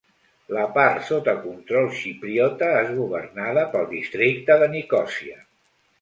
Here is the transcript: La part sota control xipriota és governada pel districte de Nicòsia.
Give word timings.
La 0.57 0.61
part 0.77 1.03
sota 1.09 1.35
control 1.43 1.91
xipriota 1.99 2.71
és 2.79 2.89
governada 3.03 3.67
pel 3.77 3.89
districte 3.93 4.57
de 4.65 4.71
Nicòsia. 4.77 5.39